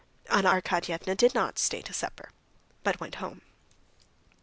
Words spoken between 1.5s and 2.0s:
stay to